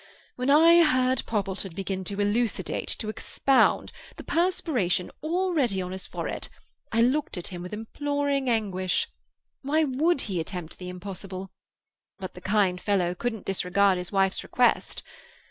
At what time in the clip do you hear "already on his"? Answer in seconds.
5.21-6.07